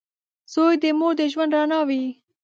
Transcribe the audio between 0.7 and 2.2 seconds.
د مور د ژوند رڼا وي.